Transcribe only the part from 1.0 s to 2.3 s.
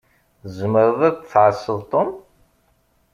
ad tɛasseḍ Tom?